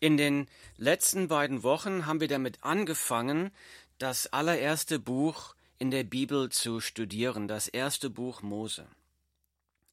[0.00, 3.50] In den letzten beiden Wochen haben wir damit angefangen,
[3.98, 8.86] das allererste Buch in der Bibel zu studieren, das erste Buch Mose.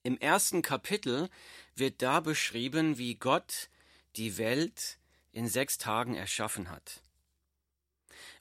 [0.04, 1.30] Im ersten Kapitel
[1.76, 3.70] wird da beschrieben, wie Gott
[4.16, 5.00] die Welt
[5.32, 7.02] in sechs Tagen erschaffen hat.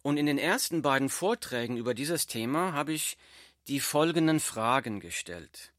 [0.03, 3.17] Und in den ersten beiden Vorträgen über dieses Thema habe ich
[3.69, 5.73] die folgenden Fragen gestellt.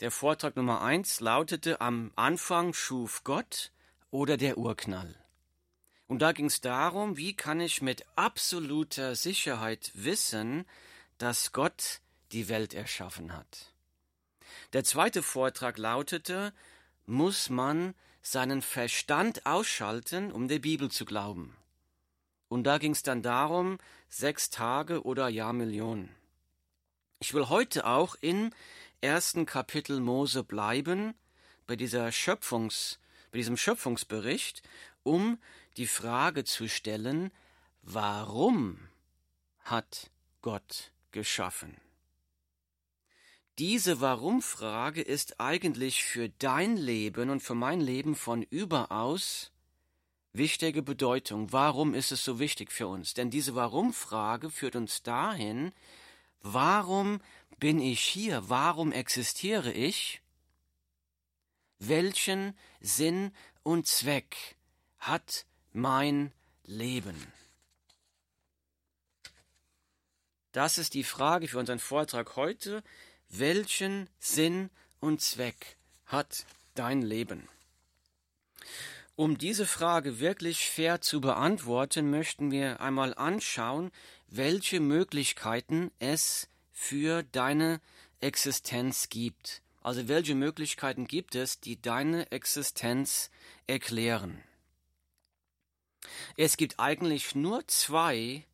[0.00, 3.70] Der Vortrag Nummer eins lautete Am Anfang schuf Gott
[4.10, 5.14] oder der Urknall.
[6.06, 10.64] Und da ging es darum, wie kann ich mit absoluter Sicherheit wissen,
[11.18, 12.00] dass Gott
[12.32, 13.72] die Welt erschaffen hat.
[14.72, 16.52] Der zweite Vortrag lautete,
[17.06, 21.56] muss man seinen Verstand ausschalten, um der Bibel zu glauben.
[22.48, 26.10] Und da ging es dann darum, sechs Tage oder Jahrmillionen.
[27.18, 28.50] Ich will heute auch im
[29.00, 31.14] ersten Kapitel Mose bleiben,
[31.66, 32.98] bei dieser Schöpfungs,
[33.36, 34.62] bei diesem Schöpfungsbericht,
[35.02, 35.38] um
[35.76, 37.30] die Frage zu stellen,
[37.82, 38.78] warum
[39.60, 41.76] hat Gott geschaffen?
[43.58, 49.52] Diese Warum-Frage ist eigentlich für dein Leben und für mein Leben von überaus
[50.32, 51.52] wichtige Bedeutung.
[51.52, 53.12] Warum ist es so wichtig für uns?
[53.12, 55.72] Denn diese Warum-Frage führt uns dahin,
[56.40, 57.20] warum
[57.58, 58.48] bin ich hier?
[58.48, 60.22] Warum existiere ich?
[61.78, 63.32] Welchen Sinn
[63.62, 64.36] und Zweck
[64.98, 66.32] hat mein
[66.64, 67.32] Leben?
[70.52, 72.82] Das ist die Frage für unseren Vortrag heute.
[73.28, 77.46] Welchen Sinn und Zweck hat dein Leben?
[79.16, 83.90] Um diese Frage wirklich fair zu beantworten, möchten wir einmal anschauen,
[84.28, 87.80] welche Möglichkeiten es für deine
[88.20, 89.62] Existenz gibt.
[89.86, 93.30] Also welche Möglichkeiten gibt es, die deine Existenz
[93.68, 94.42] erklären?
[96.36, 98.44] Es gibt eigentlich nur zwei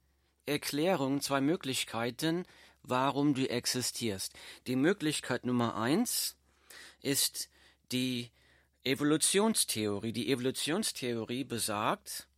[0.44, 2.44] Erklärungen, zwei Möglichkeiten,
[2.82, 4.34] warum du existierst.
[4.66, 6.36] Die Möglichkeit Nummer eins
[7.00, 7.48] ist
[7.92, 8.30] die
[8.84, 10.12] Evolutionstheorie.
[10.12, 12.28] Die Evolutionstheorie besagt,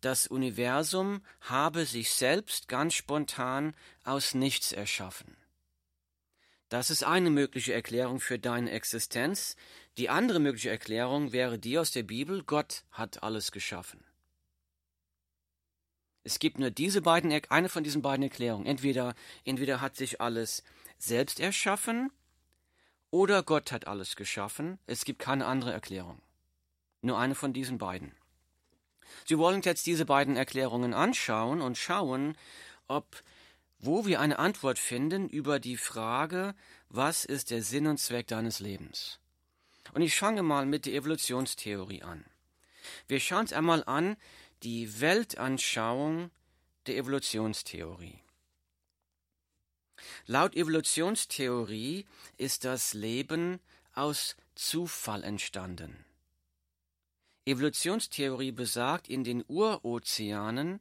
[0.00, 5.39] das Universum habe sich selbst ganz spontan aus nichts erschaffen.
[6.70, 9.56] Das ist eine mögliche Erklärung für deine Existenz.
[9.98, 14.04] Die andere mögliche Erklärung wäre die aus der Bibel, Gott hat alles geschaffen.
[16.22, 18.66] Es gibt nur diese beiden, eine von diesen beiden Erklärungen.
[18.66, 20.62] Entweder, entweder hat sich alles
[20.96, 22.12] selbst erschaffen
[23.10, 24.78] oder Gott hat alles geschaffen.
[24.86, 26.22] Es gibt keine andere Erklärung.
[27.02, 28.14] Nur eine von diesen beiden.
[29.26, 32.36] Sie wollen jetzt diese beiden Erklärungen anschauen und schauen,
[32.86, 33.24] ob
[33.80, 36.54] wo wir eine Antwort finden über die Frage,
[36.88, 39.18] was ist der Sinn und Zweck deines Lebens.
[39.94, 42.24] Und ich fange mal mit der Evolutionstheorie an.
[43.08, 44.16] Wir schauen uns einmal an
[44.62, 46.30] die Weltanschauung
[46.86, 48.20] der Evolutionstheorie.
[50.26, 53.60] Laut Evolutionstheorie ist das Leben
[53.94, 56.04] aus Zufall entstanden.
[57.46, 60.80] Evolutionstheorie besagt, in den Urozeanen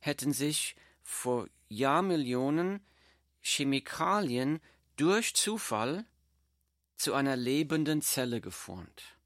[0.00, 2.84] hätten sich vor Jahrmillionen
[3.40, 4.60] Chemikalien
[4.96, 6.04] durch Zufall
[6.96, 9.16] zu einer lebenden Zelle geformt.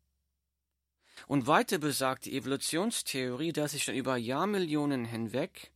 [1.27, 5.73] Und weiter besagt die Evolutionstheorie, dass sich dann über Jahrmillionen hinweg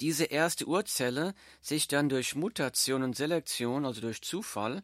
[0.00, 4.82] diese erste Urzelle sich dann durch Mutation und Selektion, also durch Zufall,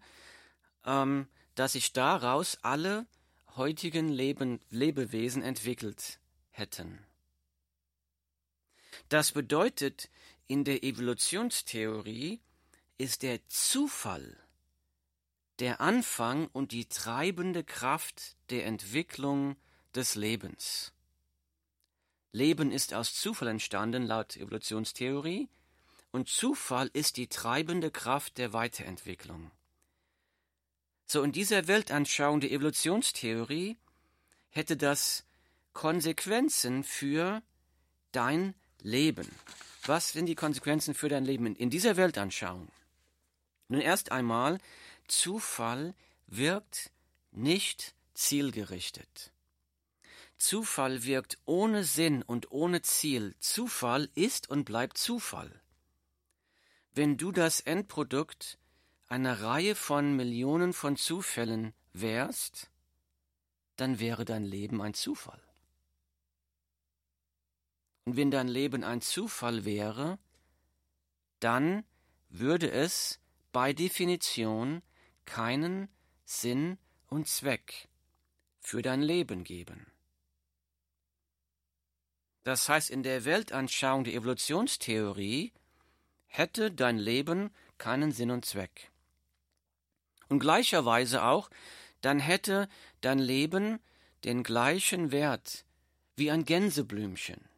[0.84, 3.06] ähm, dass sich daraus alle
[3.56, 6.18] heutigen Leben, Lebewesen entwickelt
[6.50, 7.04] hätten.
[9.08, 10.10] Das bedeutet,
[10.46, 12.40] in der Evolutionstheorie
[12.98, 14.36] ist der Zufall
[15.58, 19.56] der Anfang und die treibende Kraft der Entwicklung
[19.94, 20.92] des Lebens.
[22.32, 25.48] Leben ist aus Zufall entstanden laut Evolutionstheorie
[26.10, 29.50] und Zufall ist die treibende Kraft der Weiterentwicklung.
[31.06, 33.76] So in dieser Weltanschauung der Evolutionstheorie
[34.48, 35.24] hätte das
[35.74, 37.42] Konsequenzen für
[38.12, 39.28] dein Leben.
[39.84, 42.68] Was sind die Konsequenzen für dein Leben in dieser Weltanschauung?
[43.68, 44.58] Nun erst einmal,
[45.08, 45.94] Zufall
[46.26, 46.90] wirkt
[47.30, 49.32] nicht zielgerichtet.
[50.36, 53.34] Zufall wirkt ohne Sinn und ohne Ziel.
[53.38, 55.60] Zufall ist und bleibt Zufall.
[56.92, 58.58] Wenn du das Endprodukt
[59.08, 62.70] einer Reihe von Millionen von Zufällen wärst,
[63.76, 65.40] dann wäre dein Leben ein Zufall.
[68.04, 70.18] Und wenn dein Leben ein Zufall wäre,
[71.40, 71.84] dann
[72.28, 73.20] würde es
[73.52, 74.82] bei Definition
[75.24, 75.88] keinen
[76.24, 76.78] Sinn
[77.08, 77.88] und Zweck
[78.60, 79.86] für dein Leben geben.
[82.44, 85.52] Das heißt, in der Weltanschauung der Evolutionstheorie
[86.26, 88.90] hätte dein Leben keinen Sinn und Zweck.
[90.28, 91.50] Und gleicherweise auch,
[92.00, 92.68] dann hätte
[93.00, 93.78] dein Leben
[94.24, 95.64] den gleichen Wert
[96.16, 97.51] wie ein Gänseblümchen.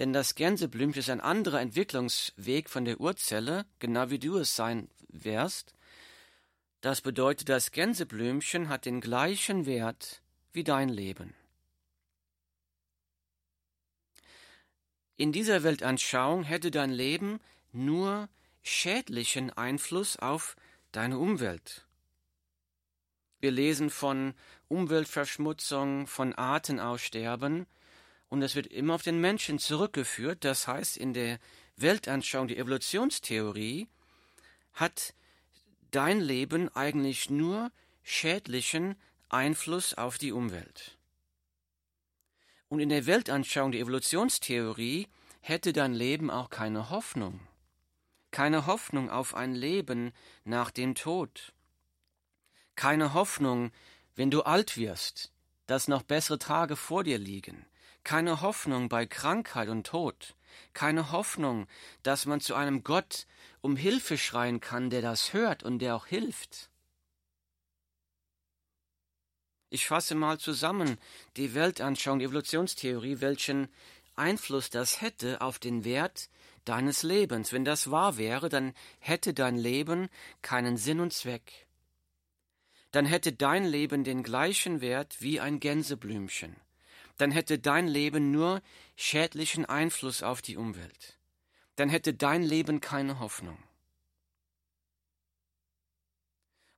[0.00, 4.88] Denn das Gänseblümchen ist ein anderer Entwicklungsweg von der Urzelle, genau wie du es sein
[5.08, 5.74] wärst.
[6.80, 10.22] Das bedeutet, das Gänseblümchen hat den gleichen Wert
[10.54, 11.34] wie dein Leben.
[15.18, 17.38] In dieser Weltanschauung hätte dein Leben
[17.72, 18.30] nur
[18.62, 20.56] schädlichen Einfluss auf
[20.92, 21.84] deine Umwelt.
[23.38, 24.32] Wir lesen von
[24.68, 27.66] Umweltverschmutzung, von Artenaussterben,
[28.30, 30.44] und es wird immer auf den Menschen zurückgeführt.
[30.44, 31.38] Das heißt, in der
[31.76, 33.88] Weltanschauung der Evolutionstheorie
[34.72, 35.14] hat
[35.90, 37.70] dein Leben eigentlich nur
[38.02, 38.94] schädlichen
[39.28, 40.96] Einfluss auf die Umwelt.
[42.68, 45.08] Und in der Weltanschauung der Evolutionstheorie
[45.40, 47.40] hätte dein Leben auch keine Hoffnung.
[48.30, 50.12] Keine Hoffnung auf ein Leben
[50.44, 51.52] nach dem Tod.
[52.76, 53.72] Keine Hoffnung,
[54.14, 55.32] wenn du alt wirst,
[55.66, 57.66] dass noch bessere Tage vor dir liegen
[58.04, 60.34] keine Hoffnung bei Krankheit und Tod,
[60.72, 61.66] keine Hoffnung,
[62.02, 63.26] dass man zu einem Gott
[63.60, 66.70] um Hilfe schreien kann, der das hört und der auch hilft.
[69.68, 70.98] Ich fasse mal zusammen
[71.36, 73.68] die Weltanschauung, die Evolutionstheorie, welchen
[74.16, 76.28] Einfluss das hätte auf den Wert
[76.64, 77.52] deines Lebens.
[77.52, 80.08] Wenn das wahr wäre, dann hätte dein Leben
[80.42, 81.68] keinen Sinn und Zweck.
[82.90, 86.56] Dann hätte dein Leben den gleichen Wert wie ein Gänseblümchen
[87.20, 88.62] dann hätte dein Leben nur
[88.96, 91.18] schädlichen Einfluss auf die Umwelt.
[91.76, 93.62] Dann hätte dein Leben keine Hoffnung.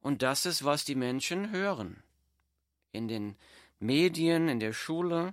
[0.01, 2.03] Und das ist, was die Menschen hören.
[2.91, 3.37] In den
[3.79, 5.33] Medien, in der Schule.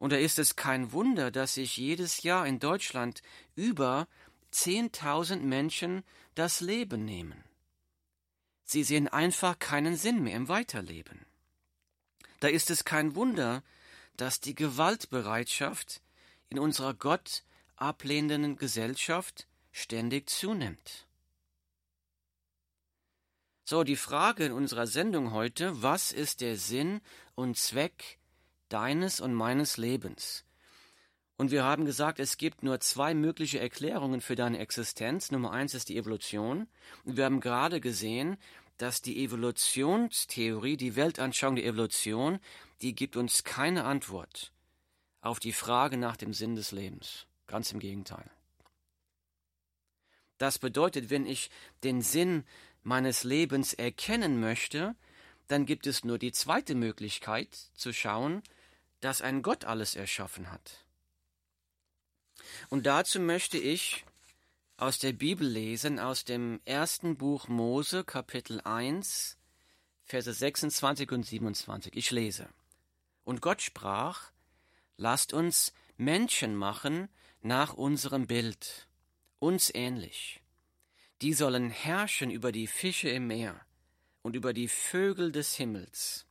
[0.00, 3.22] Und da ist es kein Wunder, dass sich jedes Jahr in Deutschland
[3.54, 4.08] über
[4.52, 6.02] 10.000 Menschen
[6.34, 7.44] das Leben nehmen.
[8.64, 11.26] Sie sehen einfach keinen Sinn mehr im Weiterleben.
[12.40, 13.62] Da ist es kein Wunder,
[14.20, 16.02] dass die Gewaltbereitschaft
[16.50, 17.42] in unserer Gott
[17.76, 21.06] ablehnenden Gesellschaft ständig zunimmt.
[23.64, 27.00] So, die Frage in unserer Sendung heute, was ist der Sinn
[27.34, 28.18] und Zweck
[28.68, 30.44] deines und meines Lebens?
[31.38, 35.30] Und wir haben gesagt, es gibt nur zwei mögliche Erklärungen für deine Existenz.
[35.30, 36.68] Nummer eins ist die Evolution.
[37.06, 38.36] Und wir haben gerade gesehen,
[38.80, 42.40] dass die Evolutionstheorie, die Weltanschauung der Evolution,
[42.80, 44.52] die gibt uns keine Antwort
[45.20, 47.26] auf die Frage nach dem Sinn des Lebens.
[47.46, 48.30] Ganz im Gegenteil.
[50.38, 51.50] Das bedeutet, wenn ich
[51.84, 52.44] den Sinn
[52.82, 54.96] meines Lebens erkennen möchte,
[55.46, 58.42] dann gibt es nur die zweite Möglichkeit zu schauen,
[59.00, 60.86] dass ein Gott alles erschaffen hat.
[62.70, 64.06] Und dazu möchte ich
[64.80, 69.36] aus der Bibel lesen, aus dem ersten Buch Mose, Kapitel 1,
[70.04, 71.94] Verse 26 und 27.
[71.96, 72.48] Ich lese.
[73.24, 74.32] Und Gott sprach,
[74.96, 77.08] Lasst uns Menschen machen
[77.42, 78.88] nach unserem Bild,
[79.38, 80.42] uns ähnlich.
[81.22, 83.60] Die sollen herrschen über die Fische im Meer
[84.22, 86.26] und über die Vögel des Himmels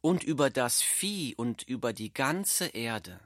[0.00, 3.20] und über das Vieh und über die ganze Erde,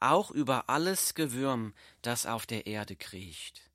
[0.00, 3.70] auch über alles Gewürm, das auf der Erde kriecht.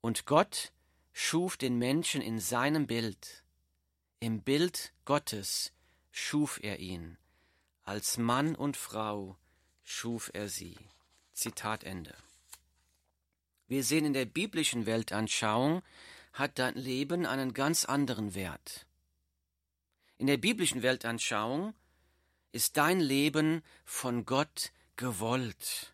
[0.00, 0.72] Und Gott
[1.12, 3.44] schuf den Menschen in seinem Bild,
[4.20, 5.72] im Bild Gottes
[6.10, 7.18] schuf er ihn,
[7.84, 9.36] als Mann und Frau
[9.82, 10.76] schuf er sie.
[11.32, 12.14] Zitat Ende.
[13.66, 15.82] Wir sehen in der biblischen Weltanschauung
[16.32, 18.86] hat dein Leben einen ganz anderen Wert.
[20.18, 21.74] In der biblischen Weltanschauung
[22.52, 25.92] ist dein Leben von Gott gewollt.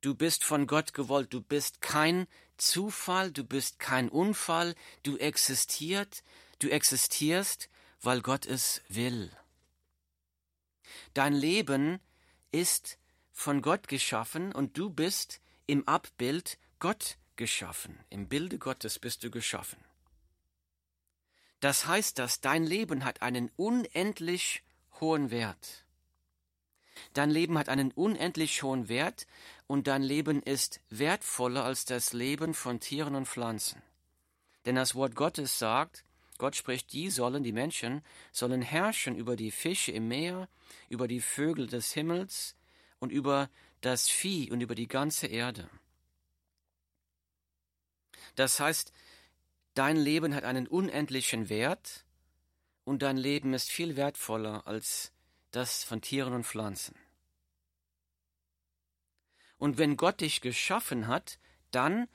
[0.00, 2.26] Du bist von Gott gewollt, du bist kein
[2.56, 6.22] Zufall, du bist kein Unfall, du existiert,
[6.58, 7.68] du existierst,
[8.02, 9.30] weil Gott es will.
[11.14, 12.00] Dein Leben
[12.52, 12.98] ist
[13.32, 17.98] von Gott geschaffen und du bist im Abbild Gott geschaffen.
[18.10, 19.78] Im Bilde Gottes bist du geschaffen.
[21.60, 24.62] Das heißt, dass dein Leben hat einen unendlich
[25.00, 25.83] hohen Wert.
[27.14, 29.26] Dein Leben hat einen unendlich hohen Wert
[29.68, 33.80] und dein Leben ist wertvoller als das Leben von Tieren und Pflanzen.
[34.66, 36.04] Denn das Wort Gottes sagt,
[36.38, 38.02] Gott spricht, die sollen, die Menschen,
[38.32, 40.48] sollen herrschen über die Fische im Meer,
[40.88, 42.56] über die Vögel des Himmels
[42.98, 43.48] und über
[43.80, 45.70] das Vieh und über die ganze Erde.
[48.34, 48.92] Das heißt,
[49.74, 52.04] dein Leben hat einen unendlichen Wert
[52.82, 55.12] und dein Leben ist viel wertvoller als
[55.52, 56.96] das von Tieren und Pflanzen.
[59.64, 61.38] Und wenn Gott dich geschaffen hat,
[61.70, 62.06] dann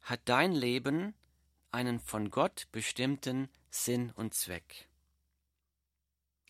[0.00, 1.14] hat dein Leben
[1.70, 4.88] einen von Gott bestimmten Sinn und Zweck.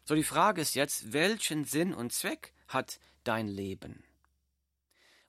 [0.05, 4.03] So die Frage ist jetzt, welchen Sinn und Zweck hat dein Leben?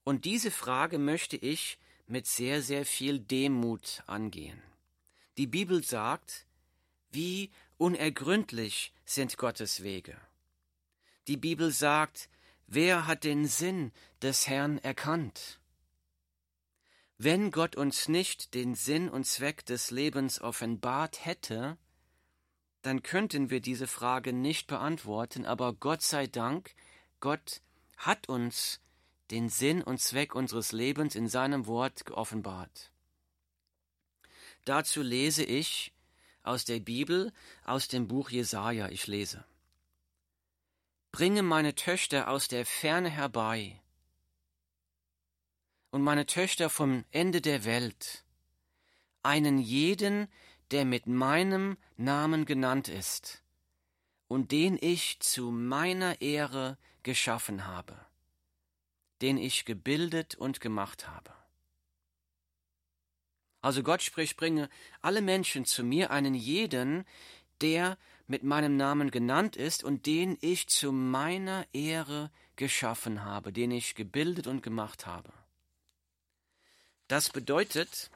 [0.06, 4.64] Und diese Frage möchte ich mit sehr, sehr viel Demut angehen.
[5.38, 6.48] Die Bibel sagt,
[7.10, 10.18] wie unergründlich sind Gottes Wege.
[11.28, 12.30] Die Bibel sagt,
[12.68, 15.60] wer hat den Sinn des Herrn erkannt?
[17.18, 21.78] Wenn Gott uns nicht den Sinn und Zweck des Lebens offenbart hätte,
[22.84, 26.76] dann könnten wir diese Frage nicht beantworten, aber Gott sei Dank,
[27.20, 27.62] Gott
[27.98, 28.80] hat uns
[29.32, 32.92] den Sinn und Zweck unseres Lebens in seinem Wort geoffenbart.
[34.64, 35.94] Dazu lese ich
[36.44, 37.34] aus der Bibel,
[37.66, 39.44] aus dem Buch Jesaja, ich lese.
[41.18, 43.82] Bringe meine Töchter aus der Ferne herbei
[45.90, 48.24] und meine Töchter vom Ende der Welt,
[49.24, 50.28] einen jeden,
[50.70, 53.42] der mit meinem Namen genannt ist
[54.28, 57.98] und den ich zu meiner Ehre geschaffen habe,
[59.24, 61.34] den ich gebildet und gemacht habe.
[63.62, 64.70] Also Gott spricht, bringe
[65.02, 67.08] alle Menschen zu mir, einen jeden,
[67.62, 67.98] der
[68.28, 73.96] mit meinem Namen genannt ist und den ich zu meiner Ehre geschaffen habe, den ich
[73.96, 75.32] gebildet und gemacht habe.
[77.08, 78.12] Das bedeutet,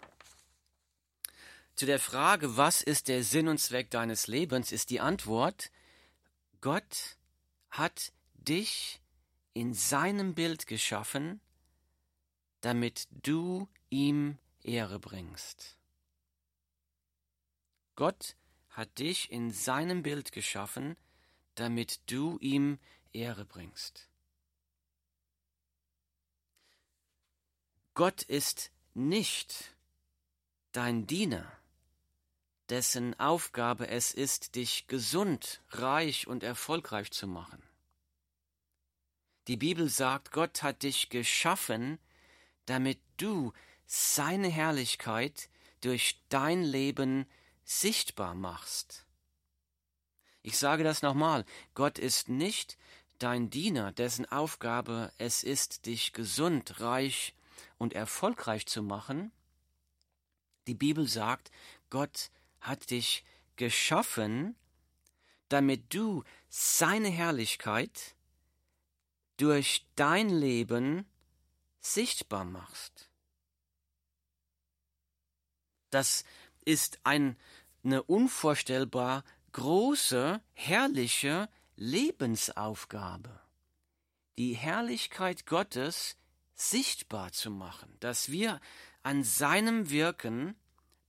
[1.75, 5.72] zu der Frage, was ist der Sinn und Zweck deines Lebens, ist die Antwort,
[6.60, 7.18] Gott
[7.70, 9.00] hat dich
[9.53, 11.39] in seinem Bild geschaffen,
[12.60, 15.77] damit du ihm Ehre bringst.
[17.96, 18.36] Gott
[18.72, 20.98] hat dich in seinem Bild geschaffen,
[21.56, 22.80] damit du ihm
[23.13, 24.08] Ehre bringst.
[27.94, 29.75] Gott ist nicht
[30.72, 31.51] dein Diener,
[32.70, 37.62] dessen Aufgabe es ist, dich gesund, reich und erfolgreich zu machen.
[39.48, 42.00] Die Bibel sagt, Gott hat dich geschaffen,
[42.66, 43.51] damit du
[43.86, 45.50] seine Herrlichkeit
[45.82, 47.25] durch dein Leben
[47.63, 49.06] sichtbar machst.
[50.41, 52.77] Ich sage das nochmal, Gott ist nicht
[53.20, 57.36] dein Diener, dessen Aufgabe es ist, dich gesund, reich
[57.77, 59.32] und erfolgreich zu machen.
[60.68, 61.51] Die Bibel sagt,
[61.89, 63.24] Gott hat dich
[63.56, 64.56] geschaffen,
[65.50, 68.15] damit du seine Herrlichkeit
[69.38, 71.06] durch dein Leben
[71.80, 73.10] sichtbar machst.
[75.89, 76.24] Das
[76.65, 77.38] ist ein,
[77.84, 83.39] eine unvorstellbar große, herrliche Lebensaufgabe.
[84.38, 86.18] Die Herrlichkeit Gottes
[86.53, 88.62] sichtbar zu machen, dass wir
[89.03, 90.56] an seinem Wirken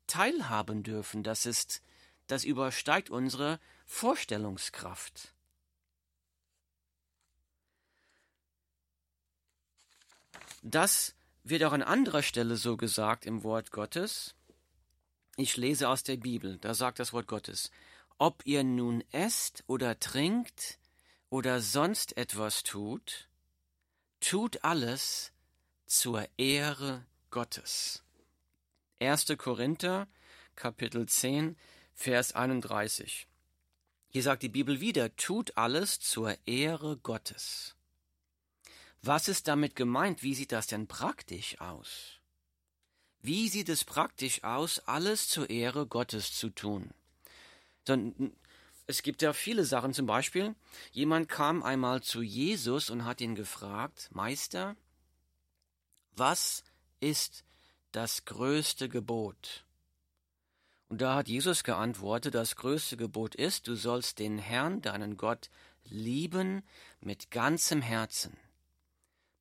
[0.07, 1.83] teilhaben dürfen, das ist,
[2.27, 5.35] das übersteigt unsere Vorstellungskraft.
[10.63, 14.35] Das wird auch an anderer Stelle so gesagt im Wort Gottes.
[15.37, 17.71] Ich lese aus der Bibel, da sagt das Wort Gottes,
[18.19, 20.79] ob ihr nun esst oder trinkt
[21.31, 23.29] oder sonst etwas tut,
[24.21, 25.33] tut alles
[25.87, 28.05] zur Ehre Gottes.
[29.01, 29.27] 1.
[29.39, 30.07] Korinther,
[30.55, 31.57] Kapitel 10,
[31.95, 33.27] Vers 31.
[34.09, 37.75] Hier sagt die Bibel wieder, tut alles zur Ehre Gottes.
[39.01, 40.23] Was ist damit gemeint?
[40.23, 42.22] Wie sieht das denn praktisch aus?
[43.25, 46.91] Wie sieht es praktisch aus, alles zur Ehre Gottes zu tun?
[48.89, 50.57] Es gibt ja viele Sachen, zum Beispiel,
[50.91, 54.75] jemand kam einmal zu Jesus und hat ihn gefragt, Meister,
[56.17, 56.65] was
[56.99, 57.45] ist
[57.93, 59.65] das größte Gebot?
[60.89, 65.49] Und da hat Jesus geantwortet, das größte Gebot ist, du sollst den Herrn, deinen Gott,
[65.85, 66.65] lieben
[67.01, 68.37] mit ganzem Herzen,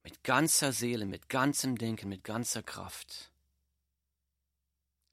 [0.03, 3.30] mit ganzer Seele, mit ganzem Denken, mit ganzer Kraft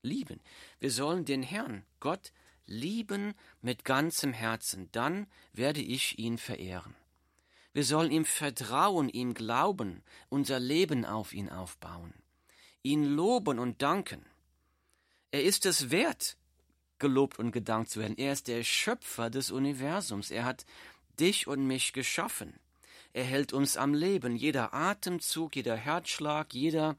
[0.08, 0.40] lieben.
[0.80, 2.32] Wir sollen den Herrn, Gott,
[2.66, 6.94] lieben mit ganzem Herzen, dann werde ich ihn verehren.
[7.72, 12.12] Wir sollen ihm vertrauen, ihm glauben, unser Leben auf ihn aufbauen,
[12.82, 14.24] ihn loben und danken.
[15.30, 16.36] Er ist es wert,
[16.98, 18.16] gelobt und gedankt zu werden.
[18.16, 20.30] Er ist der Schöpfer des Universums.
[20.30, 20.64] Er hat
[21.20, 22.58] dich und mich geschaffen.
[23.12, 24.36] Er hält uns am Leben.
[24.36, 26.96] Jeder Atemzug, jeder Herzschlag, jeder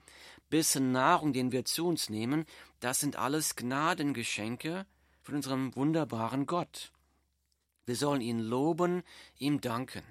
[0.50, 2.46] Bissen Nahrung, den wir zu uns nehmen,
[2.80, 4.86] das sind alles Gnadengeschenke
[5.22, 6.92] von unserem wunderbaren Gott.
[7.86, 9.04] Wir sollen ihn loben,
[9.38, 10.04] ihm danken.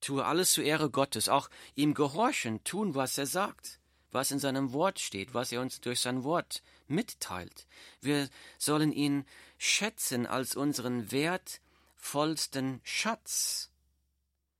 [0.00, 4.72] Tue alles zur Ehre Gottes, auch ihm gehorchen, tun, was er sagt, was in seinem
[4.72, 7.66] Wort steht, was er uns durch sein Wort mitteilt.
[8.00, 8.28] Wir
[8.58, 9.24] sollen ihn
[9.58, 13.70] schätzen als unseren wertvollsten Schatz.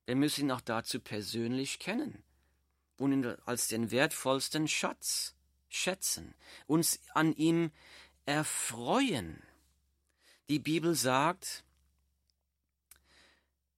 [0.05, 2.22] Wir müssen ihn auch dazu persönlich kennen
[3.11, 5.35] und als den wertvollsten Schatz
[5.69, 6.35] schätzen,
[6.67, 7.71] uns an ihm
[8.25, 9.43] erfreuen.
[10.49, 11.63] Die Bibel sagt,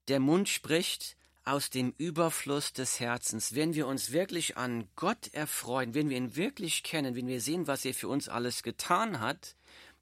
[0.07, 3.53] der Mund spricht aus dem Überfluss des Herzens.
[3.55, 7.67] Wenn wir uns wirklich an Gott erfreuen, wenn wir ihn wirklich kennen, wenn wir sehen,
[7.67, 9.55] was er für uns alles getan hat,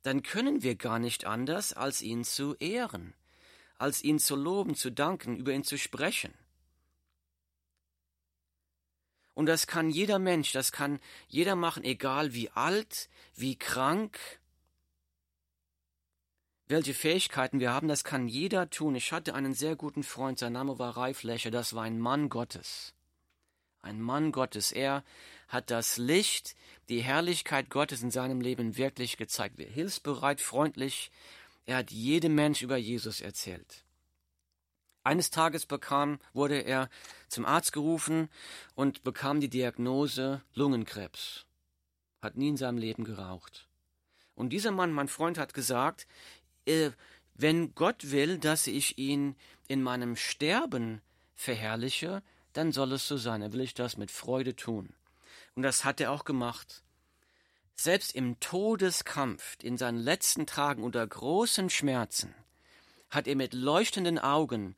[0.04, 3.14] dann können wir gar nicht anders, als ihn zu ehren,
[3.78, 6.34] als ihn zu loben, zu danken, über ihn zu sprechen.
[9.34, 14.20] Und das kann jeder Mensch, das kann jeder machen, egal wie alt, wie krank,
[16.68, 18.96] welche Fähigkeiten wir haben, das kann jeder tun.
[18.96, 22.94] Ich hatte einen sehr guten Freund, sein Name war Reiflächer, das war ein Mann Gottes.
[23.82, 24.72] Ein Mann Gottes.
[24.72, 25.04] Er
[25.50, 26.56] hat das Licht,
[26.88, 29.60] die Herrlichkeit Gottes in seinem Leben wirklich gezeigt.
[29.60, 31.12] Hilfsbereit, freundlich.
[31.66, 33.83] Er hat jedem Mensch über Jesus erzählt.
[35.04, 36.90] Eines Tages bekam, wurde er
[37.28, 38.30] zum Arzt gerufen
[38.76, 41.46] und bekam die Diagnose Lungenkrebs.
[42.22, 43.68] Hat nie in seinem Leben geraucht.
[44.36, 46.08] Und dieser Mann, mein Freund, hat gesagt,
[46.66, 46.92] äh,
[47.36, 49.36] wenn Gott will, dass ich ihn
[49.68, 51.02] in meinem Sterben
[51.36, 53.42] verherrliche, dann soll es so sein.
[53.42, 54.94] Er will ich das mit Freude tun.
[55.56, 56.84] Und das hat er auch gemacht.
[57.76, 62.34] Selbst im Todeskampf, in seinen letzten Tagen unter großen Schmerzen,
[63.10, 64.76] hat er mit leuchtenden Augen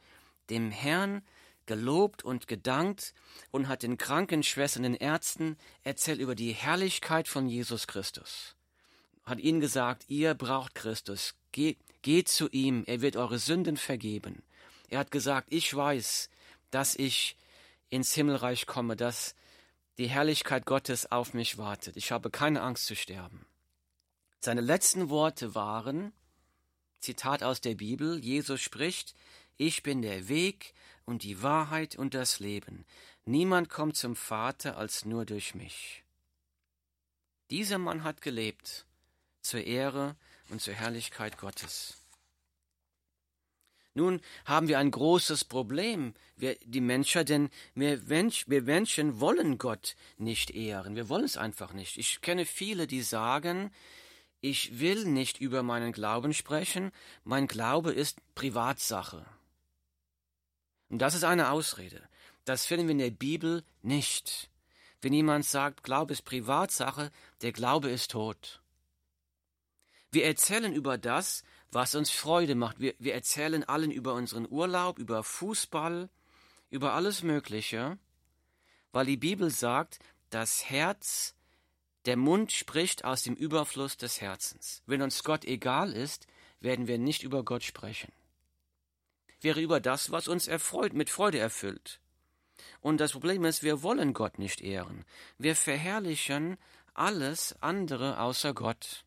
[0.50, 1.24] dem Herrn
[1.66, 3.14] gelobt und gedankt
[3.52, 8.56] und hat den Krankenschwestern, den Ärzten erzählt über die Herrlichkeit von Jesus Christus.
[9.24, 14.44] Hat ihnen gesagt, ihr braucht Christus, geht, geht zu ihm, er wird eure Sünden vergeben.
[14.90, 16.30] Er hat gesagt, ich weiß,
[16.70, 17.36] dass ich
[17.90, 19.36] ins Himmelreich komme, dass
[19.98, 21.98] die Herrlichkeit Gottes auf mich wartet.
[21.98, 23.46] Ich habe keine Angst zu sterben.
[24.42, 26.12] Seine letzten Worte waren,
[27.00, 29.16] Zitat aus der Bibel, Jesus spricht,
[29.58, 30.74] ich bin der Weg
[31.06, 32.86] und die Wahrheit und das Leben.
[33.26, 36.04] Niemand kommt zum Vater als nur durch mich.
[37.50, 38.86] Dieser Mann hat gelebt
[39.42, 40.16] zur Ehre
[40.50, 42.02] und zur Herrlichkeit Gottes.
[43.94, 49.58] Nun haben wir ein großes Problem, wir, die Menschen, denn wir, Mensch, wir Menschen wollen
[49.58, 50.98] Gott nicht ehren.
[50.98, 51.98] Wir wollen es einfach nicht.
[51.98, 53.72] Ich kenne viele, die sagen,
[54.42, 56.92] ich will nicht über meinen Glauben sprechen,
[57.24, 59.26] mein Glaube ist Privatsache.
[60.90, 62.02] Und das ist eine Ausrede.
[62.46, 64.50] Das finden wir in der Bibel nicht.
[65.02, 68.62] Wenn jemand sagt, Glaube ist Privatsache, der Glaube ist tot.
[70.12, 72.80] Wir erzählen über das, was uns Freude macht.
[72.80, 76.10] Wir, wir erzählen allen über unseren Urlaub, über Fußball,
[76.70, 77.98] über alles Mögliche,
[78.92, 81.36] weil die Bibel sagt, das Herz,
[82.06, 84.84] der Mund spricht aus dem Überfluss des Herzens.
[84.86, 86.28] Wenn uns Gott egal ist,
[86.62, 88.12] werden wir nicht über Gott sprechen
[89.46, 92.02] wäre über das, was uns erfreut, mit Freude erfüllt.
[92.82, 95.06] Und das Problem ist, wir wollen Gott nicht ehren.
[95.38, 96.58] Wir verherrlichen
[96.94, 99.06] alles andere außer Gott.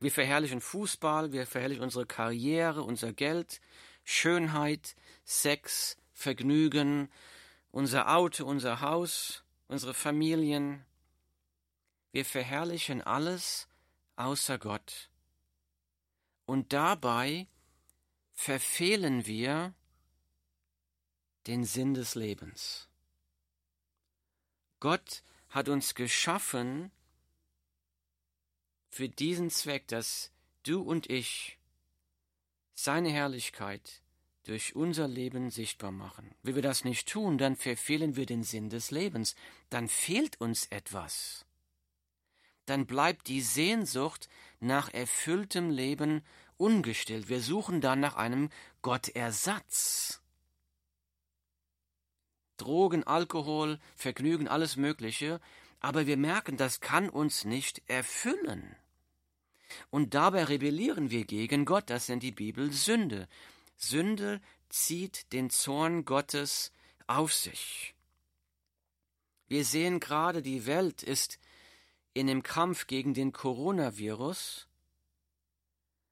[0.00, 3.60] Wir verherrlichen Fußball, wir verherrlichen unsere Karriere, unser Geld,
[4.04, 7.08] Schönheit, Sex, Vergnügen,
[7.70, 10.84] unser Auto, unser Haus, unsere Familien.
[12.10, 13.68] Wir verherrlichen alles
[14.16, 15.10] außer Gott.
[16.44, 17.46] Und dabei
[18.38, 19.74] verfehlen wir
[21.48, 22.88] den Sinn des Lebens.
[24.78, 26.92] Gott hat uns geschaffen
[28.88, 30.30] für diesen Zweck, dass
[30.62, 31.58] du und ich
[32.74, 34.02] seine Herrlichkeit
[34.44, 36.32] durch unser Leben sichtbar machen.
[36.44, 39.34] Wenn wir das nicht tun, dann verfehlen wir den Sinn des Lebens,
[39.68, 41.44] dann fehlt uns etwas.
[42.66, 44.28] Dann bleibt die Sehnsucht
[44.60, 46.22] nach erfülltem Leben
[46.58, 47.28] ungestillt.
[47.28, 48.50] Wir suchen dann nach einem
[48.82, 50.20] Gottersatz.
[52.58, 55.40] Drogen, Alkohol, Vergnügen, alles Mögliche,
[55.80, 58.76] aber wir merken, das kann uns nicht erfüllen.
[59.90, 63.28] Und dabei rebellieren wir gegen Gott, das nennt die Bibel Sünde.
[63.76, 66.72] Sünde zieht den Zorn Gottes
[67.06, 67.94] auf sich.
[69.46, 71.38] Wir sehen gerade, die Welt ist
[72.12, 74.67] in dem Kampf gegen den Coronavirus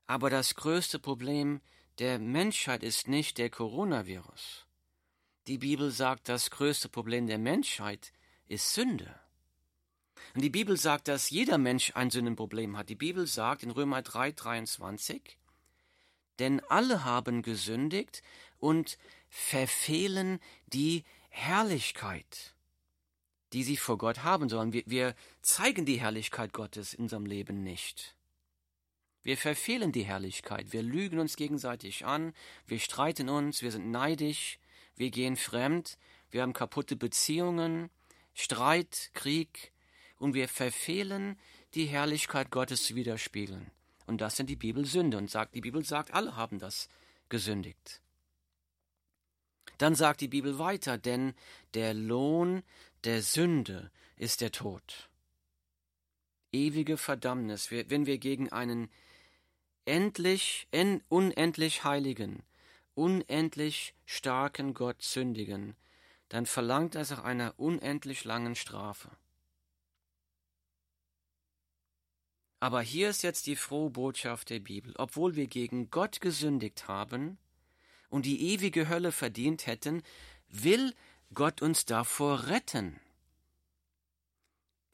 [0.06, 1.60] aber das größte Problem
[1.98, 4.66] der Menschheit ist nicht der Coronavirus.
[5.46, 8.12] Die Bibel sagt, das größte Problem der Menschheit
[8.46, 9.18] ist Sünde.
[10.34, 12.88] Und die Bibel sagt, dass jeder Mensch ein Sündenproblem hat.
[12.88, 15.38] Die Bibel sagt in Römer 3, 23,
[16.38, 18.22] denn alle haben gesündigt
[18.58, 22.54] und verfehlen die Herrlichkeit,
[23.52, 24.72] die sie vor Gott haben sollen.
[24.72, 28.15] Wir, wir zeigen die Herrlichkeit Gottes in unserem Leben nicht.
[29.26, 32.32] Wir verfehlen die Herrlichkeit, wir lügen uns gegenseitig an,
[32.68, 34.60] wir streiten uns, wir sind neidisch,
[34.94, 35.98] wir gehen fremd,
[36.30, 37.90] wir haben kaputte Beziehungen,
[38.34, 39.72] Streit, Krieg,
[40.18, 41.40] und wir verfehlen
[41.74, 43.72] die Herrlichkeit Gottes zu widerspiegeln.
[44.06, 45.18] Und das sind die Bibelsünde.
[45.18, 46.88] Und sagt, die Bibel sagt, alle haben das
[47.28, 48.00] gesündigt.
[49.78, 51.34] Dann sagt die Bibel weiter, denn
[51.74, 52.62] der Lohn
[53.02, 55.10] der Sünde ist der Tod.
[56.52, 58.88] Ewige Verdammnis, wenn wir gegen einen
[59.86, 60.68] endlich,
[61.08, 62.42] unendlich heiligen,
[62.94, 65.74] unendlich starken Gott sündigen,
[66.28, 69.10] dann verlangt es nach einer unendlich langen Strafe.
[72.58, 74.94] Aber hier ist jetzt die frohe Botschaft der Bibel.
[74.96, 77.38] Obwohl wir gegen Gott gesündigt haben
[78.08, 80.02] und die ewige Hölle verdient hätten,
[80.48, 80.94] will
[81.34, 82.98] Gott uns davor retten.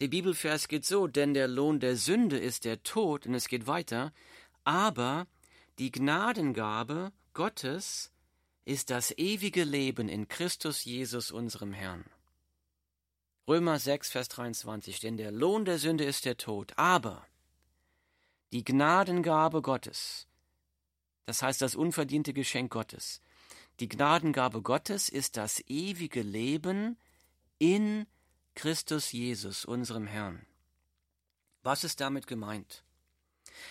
[0.00, 3.68] Der Bibelvers geht so, denn der Lohn der Sünde ist der Tod, und es geht
[3.68, 4.12] weiter,
[4.64, 5.27] aber
[5.79, 8.12] die Gnadengabe Gottes
[8.64, 12.05] ist das ewige Leben in Christus Jesus unserem Herrn.
[13.48, 17.27] Römer 6, Vers 23, denn der Lohn der Sünde ist der Tod, aber
[18.53, 20.29] die Gnadengabe Gottes,
[21.27, 23.20] das heißt das unverdiente Geschenk Gottes.
[23.81, 26.98] Die Gnadengabe Gottes ist das ewige Leben
[27.59, 28.07] in
[28.55, 30.46] Christus Jesus, unserem Herrn.
[31.62, 32.85] Was ist damit gemeint?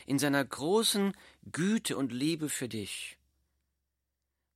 [0.06, 1.14] In seiner großen
[1.52, 3.18] Güte und Liebe für dich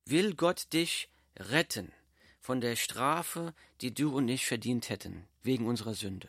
[0.04, 1.92] will Gott dich retten
[2.40, 6.28] von der Strafe, die du und ich verdient hätten, wegen unserer Sünde.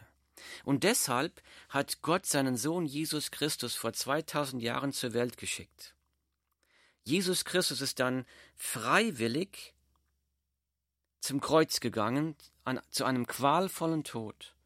[0.63, 5.95] Und deshalb hat Gott seinen Sohn Jesus Christus vor 2000 Jahren zur Welt geschickt.
[7.03, 9.73] Jesus Christus ist dann freiwillig
[11.21, 14.56] zum Kreuz gegangen, an, zu einem qualvollen Tod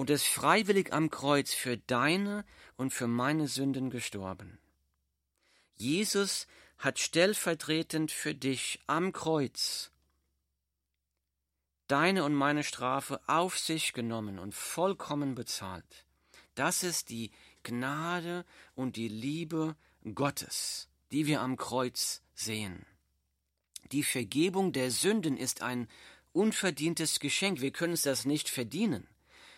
[0.00, 2.46] und ist freiwillig am Kreuz für deine
[2.78, 4.58] und für meine Sünden gestorben.
[5.74, 6.46] Jesus
[6.78, 9.92] hat stellvertretend für dich am Kreuz
[11.86, 16.06] deine und meine Strafe auf sich genommen und vollkommen bezahlt.
[16.54, 17.30] Das ist die
[17.62, 19.76] Gnade und die Liebe
[20.14, 22.86] Gottes, die wir am Kreuz sehen.
[23.92, 25.88] Die Vergebung der Sünden ist ein
[26.32, 27.60] unverdientes Geschenk.
[27.60, 29.06] Wir können es das nicht verdienen.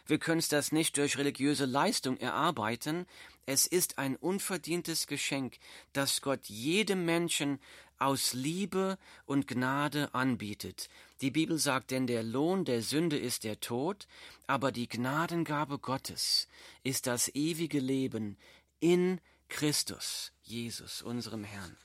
[0.07, 3.07] Wir können es das nicht durch religiöse Leistung erarbeiten.
[3.47, 5.59] Es ist ein unverdientes Geschenk,
[5.93, 7.61] das Gott jedem Menschen
[7.99, 10.89] aus Liebe und Gnade anbietet.
[11.21, 14.09] Die Bibel sagt, denn der Lohn der Sünde ist der Tod,
[14.49, 16.49] aber die Gnadengabe Gottes
[16.83, 18.37] ist das ewige Leben
[18.81, 21.77] in Christus, Jesus, unserem Herrn.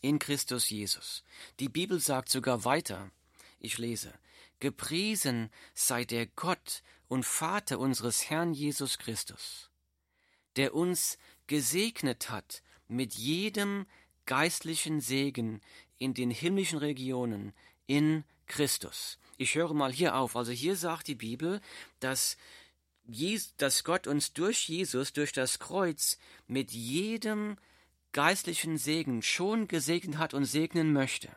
[0.00, 1.22] In Christus Jesus.
[1.60, 3.10] Die Bibel sagt sogar weiter,
[3.60, 4.14] ich lese,
[4.60, 9.70] Gepriesen sei der Gott und Vater unseres Herrn Jesus Christus,
[10.56, 13.86] der uns gesegnet hat mit jedem
[14.26, 15.60] geistlichen Segen
[15.98, 17.52] in den himmlischen Regionen
[17.86, 19.18] in Christus.
[19.36, 20.36] Ich höre mal hier auf.
[20.36, 21.60] Also hier sagt die Bibel,
[22.00, 22.36] dass,
[23.56, 27.56] dass Gott uns durch Jesus, durch das Kreuz mit jedem
[28.12, 31.28] geistlichen Segen schon gesegnet hat und segnen möchte.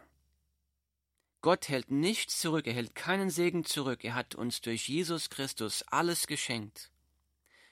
[1.41, 5.83] Gott hält nichts zurück, er hält keinen Segen zurück, er hat uns durch Jesus Christus
[5.87, 6.91] alles geschenkt.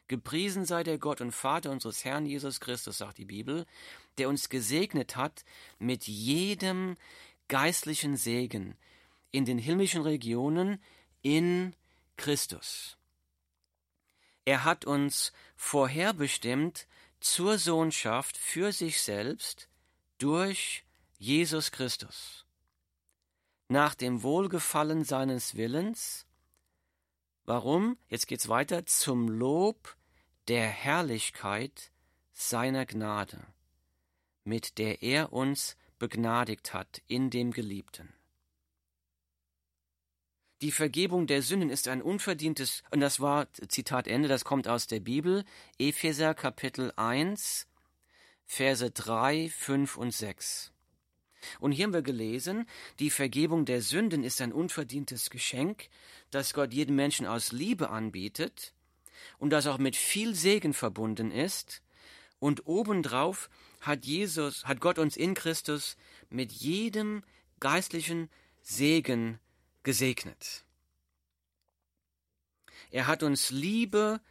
[0.08, 3.68] Gepriesen sei der Gott und Vater unseres Herrn Jesus Christus, sagt die Bibel,
[4.18, 5.46] der uns gesegnet hat
[5.78, 6.98] mit jedem
[7.48, 8.76] geistlichen Segen
[9.30, 10.82] in den himmlischen Regionen
[11.22, 11.76] in
[12.18, 12.98] Christus.
[14.46, 16.88] Er hat uns vorherbestimmt
[17.20, 19.70] zur Sohnschaft für sich selbst
[20.18, 20.86] durch
[21.20, 22.46] Jesus Christus.
[23.72, 26.26] Nach dem Wohlgefallen seines Willens.
[27.46, 28.00] Warum?
[28.08, 28.88] Jetzt geht's weiter.
[28.88, 29.96] Zum Lob
[30.48, 31.92] der Herrlichkeit
[32.32, 33.46] seiner Gnade,
[34.44, 38.12] mit der er uns begnadigt hat in dem Geliebten.
[40.64, 44.88] Die Vergebung der Sünden ist ein unverdientes, und das war Zitat Ende, das kommt aus
[44.88, 45.46] der Bibel,
[45.78, 47.68] Epheser Kapitel 1,
[48.46, 50.74] Verse 3, 5 und 6.
[51.60, 52.68] Und hier haben wir gelesen,
[53.00, 55.90] die Vergebung der Sünden ist ein unverdientes Geschenk,
[56.32, 58.74] das Gott jedem Menschen aus Liebe anbietet,
[59.38, 61.82] und das auch mit viel Segen verbunden ist.
[62.40, 63.50] Und obendrauf
[63.82, 65.98] hat Jesus, hat Gott uns in Christus
[66.30, 67.24] mit jedem
[67.60, 68.30] geistlichen
[68.62, 69.40] Segen
[69.84, 70.64] gesegnet.
[72.92, 74.22] Er hat uns Liebe,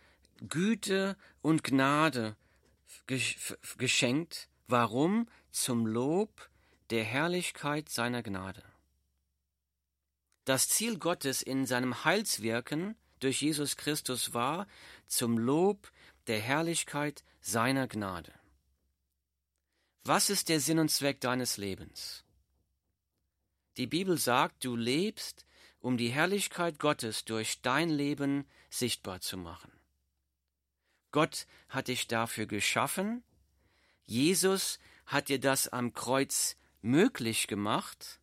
[0.48, 2.36] Güte und Gnade
[3.76, 4.48] geschenkt.
[4.66, 5.28] Warum?
[5.50, 6.47] Zum Lob
[6.90, 8.62] der Herrlichkeit seiner Gnade.
[10.44, 14.66] Das Ziel Gottes in seinem Heilswirken durch Jesus Christus war
[15.06, 15.90] zum Lob
[16.26, 18.32] der Herrlichkeit seiner Gnade.
[20.04, 22.24] Was ist der Sinn und Zweck deines Lebens?
[23.76, 25.46] Die Bibel sagt, du lebst,
[25.80, 29.70] um die Herrlichkeit Gottes durch dein Leben sichtbar zu machen.
[31.10, 33.22] Gott hat dich dafür geschaffen,
[34.04, 36.56] Jesus hat dir das am Kreuz
[36.88, 38.20] möglich gemacht,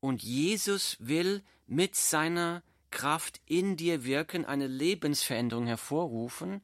[0.00, 6.62] und Jesus will mit seiner Kraft in dir wirken, eine Lebensveränderung hervorrufen,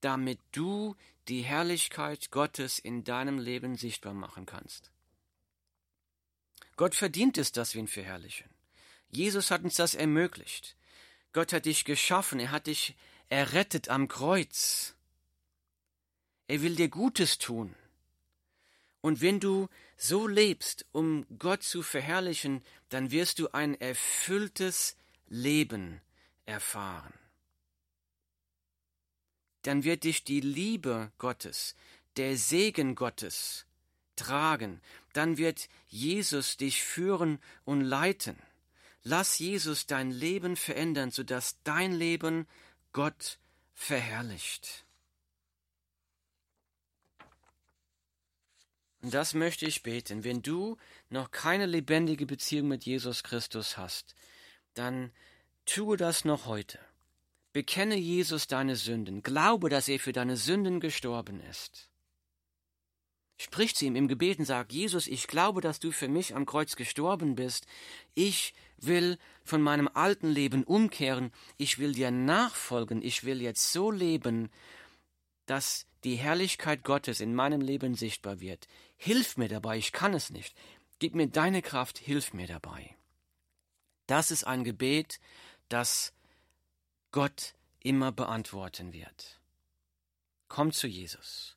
[0.00, 0.94] damit du
[1.28, 4.90] die Herrlichkeit Gottes in deinem Leben sichtbar machen kannst.
[6.76, 8.48] Gott verdient es, dass wir ihn verherrlichen.
[9.10, 10.76] Jesus hat uns das ermöglicht.
[11.32, 12.94] Gott hat dich geschaffen, er hat dich
[13.28, 14.94] errettet am Kreuz.
[16.46, 17.74] Er will dir Gutes tun.
[19.00, 24.96] Und wenn du so lebst, um Gott zu verherrlichen, dann wirst du ein erfülltes
[25.28, 26.00] Leben
[26.44, 27.14] erfahren.
[29.62, 31.76] Dann wird dich die Liebe Gottes,
[32.16, 33.66] der Segen Gottes
[34.16, 34.80] tragen.
[35.12, 38.36] Dann wird Jesus dich führen und leiten.
[39.02, 42.46] Lass Jesus dein Leben verändern, sodass dein Leben
[42.92, 43.38] Gott
[43.74, 44.84] verherrlicht.
[49.02, 50.24] Und das möchte ich beten.
[50.24, 50.76] Wenn du
[51.08, 54.14] noch keine lebendige Beziehung mit Jesus Christus hast,
[54.74, 55.10] dann
[55.64, 56.78] tue das noch heute.
[57.52, 59.22] Bekenne Jesus deine Sünden.
[59.22, 61.88] Glaube, dass er für deine Sünden gestorben ist.
[63.38, 66.44] Sprich zu ihm im Gebet und sag, Jesus, ich glaube, dass du für mich am
[66.44, 67.66] Kreuz gestorben bist.
[68.14, 71.32] Ich will von meinem alten Leben umkehren.
[71.56, 73.00] Ich will dir nachfolgen.
[73.00, 74.50] Ich will jetzt so leben,
[75.46, 78.68] dass die Herrlichkeit Gottes in meinem Leben sichtbar wird.
[79.02, 80.54] Hilf mir dabei, ich kann es nicht.
[80.98, 82.94] Gib mir deine Kraft, hilf mir dabei.
[84.06, 85.20] Das ist ein Gebet,
[85.70, 86.12] das
[87.10, 89.40] Gott immer beantworten wird.
[90.48, 91.56] Komm zu Jesus.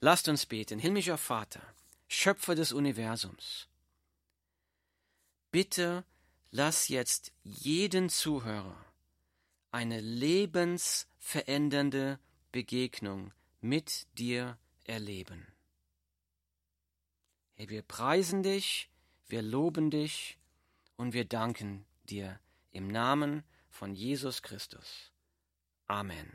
[0.00, 0.80] Lasst uns beten.
[0.80, 1.62] Himmlischer Vater,
[2.08, 3.68] Schöpfer des Universums.
[5.52, 6.04] Bitte
[6.50, 8.84] lass jetzt jeden Zuhörer
[9.70, 12.18] eine lebensverändernde
[12.50, 15.46] Begegnung mit dir erleben.
[17.60, 18.88] Herr, wir preisen dich,
[19.26, 20.38] wir loben dich
[20.96, 25.12] und wir danken dir im Namen von Jesus Christus.
[25.86, 26.34] Amen.